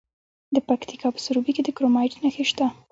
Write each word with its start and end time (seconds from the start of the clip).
د 0.55 0.57
پکتیکا 0.67 1.07
په 1.13 1.19
سروبي 1.25 1.51
کې 1.55 1.63
د 1.65 1.69
کرومایټ 1.77 2.13
نښې 2.21 2.43
شته. 2.49 2.65